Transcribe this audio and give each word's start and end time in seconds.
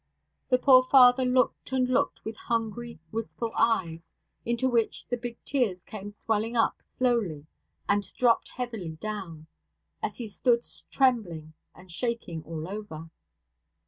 The 0.49 0.57
poor 0.57 0.81
father 0.81 1.23
looked 1.23 1.71
and 1.71 1.87
looked 1.87 2.25
with 2.25 2.35
hungry, 2.35 2.97
wistful 3.11 3.51
eyes, 3.55 4.11
into 4.43 4.67
which 4.67 5.05
the 5.05 5.15
big 5.15 5.37
tears 5.45 5.83
came 5.83 6.09
swelling 6.09 6.57
up 6.57 6.77
slowly 6.97 7.45
and 7.87 8.11
dropped 8.15 8.47
heavily 8.49 8.93
down, 8.93 9.45
as 10.01 10.17
he 10.17 10.27
stood 10.27 10.65
trembling 10.89 11.53
and 11.75 11.91
shaking 11.91 12.41
all 12.45 12.67
over. 12.67 13.11